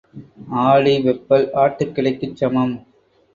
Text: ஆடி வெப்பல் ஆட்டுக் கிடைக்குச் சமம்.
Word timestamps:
ஆடி 0.61 1.01
வெப்பல் 1.01 1.45
ஆட்டுக் 1.53 1.93
கிடைக்குச் 1.95 2.35
சமம். 2.35 2.75